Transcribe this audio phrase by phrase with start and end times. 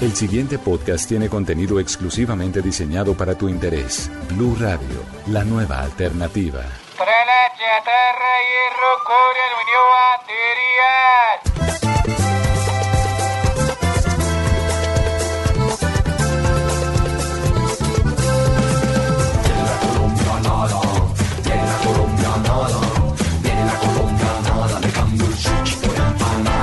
[0.00, 4.08] El siguiente podcast tiene contenido exclusivamente diseñado para tu interés.
[4.28, 6.62] Blue Radio, la nueva alternativa.
[6.96, 9.82] Tra la chatarra, hierro, cobre, aluminio,
[10.22, 11.58] baterías.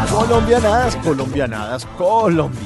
[0.10, 2.65] Colombianadas, colombianadas, colombianadas.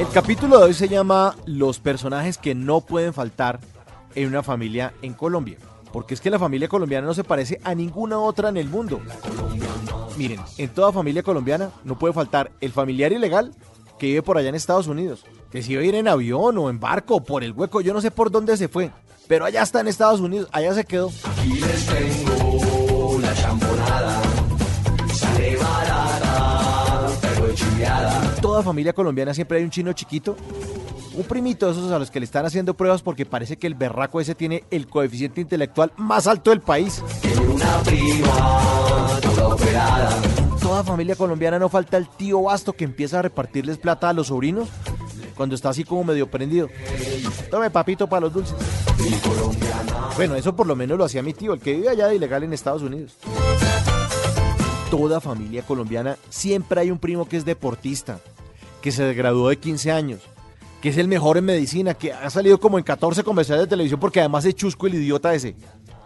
[0.00, 3.60] El capítulo de hoy se llama Los personajes que no pueden faltar
[4.14, 5.58] en una familia en Colombia.
[5.92, 8.98] Porque es que la familia colombiana no se parece a ninguna otra en el mundo.
[10.16, 13.52] Miren, en toda familia colombiana no puede faltar el familiar ilegal
[13.98, 15.26] que vive por allá en Estados Unidos.
[15.52, 17.92] Que si va a ir en avión o en barco o por el hueco, yo
[17.92, 18.90] no sé por dónde se fue.
[19.28, 21.10] Pero allá está en Estados Unidos, allá se quedó.
[25.36, 25.50] En
[28.40, 30.36] toda familia colombiana siempre hay un chino chiquito.
[31.14, 33.74] Un primito de esos a los que le están haciendo pruebas porque parece que el
[33.74, 37.02] berraco ese tiene el coeficiente intelectual más alto del país.
[40.38, 44.12] En toda familia colombiana no falta el tío Basto que empieza a repartirles plata a
[44.12, 44.68] los sobrinos
[45.34, 46.68] cuando está así como medio prendido.
[47.50, 48.56] Tome papito para los dulces.
[50.16, 52.44] Bueno, eso por lo menos lo hacía mi tío, el que vive allá de ilegal
[52.44, 53.16] en Estados Unidos
[54.90, 58.18] toda familia colombiana siempre hay un primo que es deportista,
[58.82, 60.20] que se graduó de 15 años,
[60.82, 64.00] que es el mejor en medicina, que ha salido como en 14 comerciales de televisión
[64.00, 65.54] porque además es chusco el idiota ese,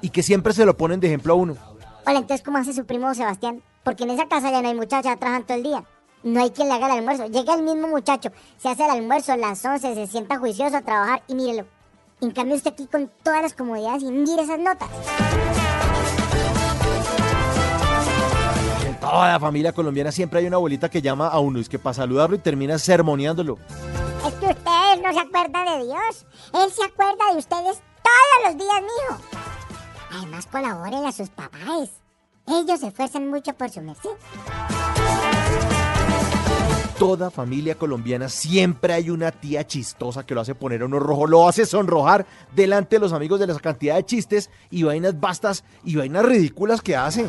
[0.03, 1.57] y que siempre se lo ponen de ejemplo a uno.
[2.07, 3.62] Hola, entonces, ¿cómo hace su primo Sebastián?
[3.83, 5.85] Porque en esa casa ya no hay muchachas, trabajan todo el día.
[6.23, 7.27] No hay quien le haga el almuerzo.
[7.27, 10.83] Llega el mismo muchacho, se hace el almuerzo a las 11, se sienta juicioso a
[10.83, 11.67] trabajar y mírelo.
[12.21, 14.89] En cambio, usted aquí con todas las comodidades y mire esas notas.
[19.15, 21.95] Toda la familia colombiana siempre hay una abuelita que llama a uno, es que para
[21.95, 23.59] saludarlo y termina sermoneándolo.
[24.27, 26.27] Es que ustedes no se acuerdan de Dios.
[26.53, 29.21] Él se acuerda de ustedes todos los días, mijo.
[30.11, 31.91] Además, colaboren a sus papás.
[32.49, 34.11] Ellos se esfuerzan mucho por su merced.
[36.99, 41.28] Toda familia colombiana siempre hay una tía chistosa que lo hace poner a uno rojo,
[41.28, 45.62] lo hace sonrojar delante de los amigos de la cantidad de chistes y vainas bastas
[45.84, 47.28] y vainas ridículas que hacen.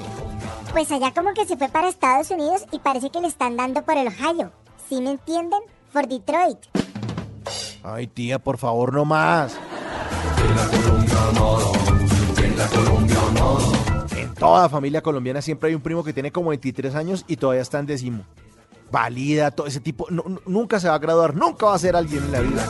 [0.75, 3.81] Pues allá como que se fue para Estados Unidos y parece que le están dando
[3.83, 4.51] por el Ohio.
[4.89, 5.61] ¿Sí me entienden?
[5.93, 6.57] Por Detroit.
[7.81, 9.55] Ay tía, por favor, no más.
[14.17, 17.61] En toda familia colombiana siempre hay un primo que tiene como 23 años y todavía
[17.61, 18.23] está en décimo.
[18.91, 20.07] Valida, todo ese tipo.
[20.09, 22.67] no- nunca se va a graduar, nunca va a ser alguien en la vida.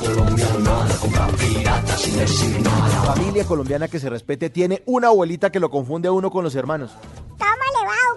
[2.64, 6.44] La familia colombiana que se respete tiene una abuelita que lo confunde a uno con
[6.44, 6.92] los hermanos.
[7.38, 7.65] ¿Cómo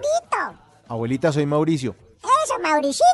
[0.00, 0.58] le?
[0.88, 1.94] Abuelita, soy Mauricio.
[2.44, 3.04] Eso, Mauricito.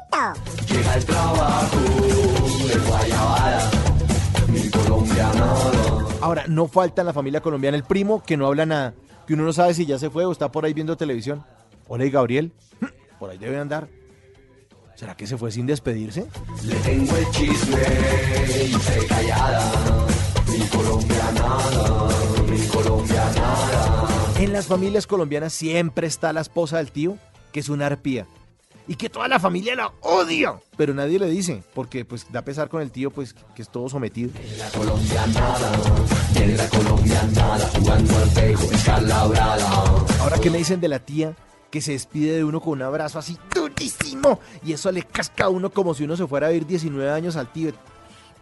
[6.21, 8.95] Ahora, no falta en la familia colombiana el primo que no habla nada,
[9.27, 11.45] que uno no sabe si ya se fue o está por ahí viendo televisión.
[11.89, 12.53] Hola, y Gabriel.
[13.19, 13.89] Por ahí debe andar.
[14.95, 16.27] ¿Será que se fue sin despedirse?
[24.45, 27.17] En las familias colombianas siempre está la esposa del tío,
[27.51, 28.27] que es una arpía.
[28.87, 30.61] Y que toda la familia la odia.
[30.77, 33.89] Pero nadie le dice, porque pues da pesar con el tío, pues que es todo
[33.89, 34.31] sometido.
[40.21, 41.35] Ahora, ¿qué me dicen de la tía
[41.71, 44.41] que se despide de uno con un abrazo así durísimo?
[44.63, 47.37] Y eso le casca a uno como si uno se fuera a vivir 19 años
[47.37, 47.73] al tío.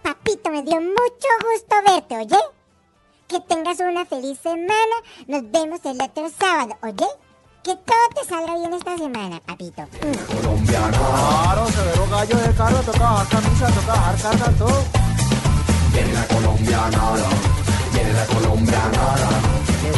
[0.02, 2.61] Papito, me dio mucho gusto verte, ¿oye?
[3.32, 4.96] Que tengas una feliz semana.
[5.26, 7.06] Nos vemos el otro sábado, ¿oye?
[7.62, 9.80] Que todo te salga bien esta semana, papito.
[9.84, 10.66] Mm.
[10.66, 14.84] Claro, severo gallo de carro, toca bajar camisa, toca bajar carga, todo.
[15.94, 16.04] Que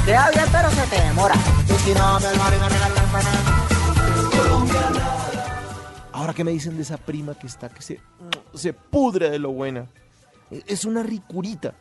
[0.05, 1.35] sea bien, pero se te demora.
[1.35, 3.67] Y si no, me va a regalar la empanada.
[6.13, 8.01] Ahora, ¿qué me dicen de esa prima que está que se,
[8.55, 9.89] se pudre de lo buena?
[10.69, 11.75] Es una ricurita.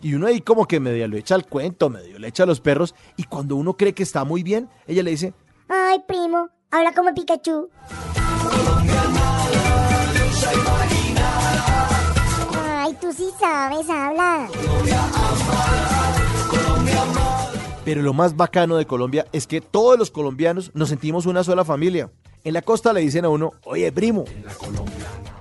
[0.00, 2.60] Y uno ahí como que medio le echa el cuento, medio le echa a los
[2.60, 2.94] perros.
[3.16, 5.34] Y cuando uno cree que está muy bien, ella le dice,
[5.68, 7.68] Ay, primo, habla como Pikachu.
[12.54, 14.48] Ay, tú sí sabes, habla.
[17.84, 21.64] Pero lo más bacano de Colombia es que todos los colombianos nos sentimos una sola
[21.64, 22.10] familia.
[22.44, 24.24] En la costa le dicen a uno, oye, primo.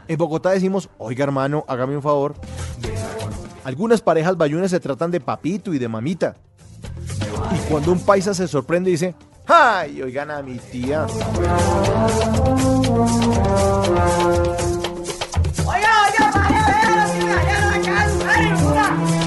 [0.07, 2.35] En Bogotá decimos, oiga, hermano, hágame un favor.
[3.65, 6.35] Algunas parejas bayunas se tratan de papito y de mamita.
[7.51, 9.15] Y cuando un paisa se sorprende dice,
[9.47, 10.03] ¡ay!
[10.03, 11.07] Oigan a mi tía.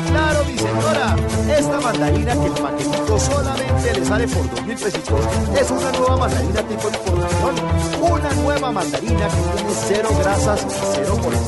[0.06, 1.16] Claro, mi señora,
[1.58, 5.20] esta mandarina que el paquetito solamente le sale por dos mil pesitos
[5.60, 7.54] es una nueva mandarina tipo exportación.
[8.00, 10.64] Una nueva mandarina que tiene cero grasas
[10.94, 11.47] cero colesterol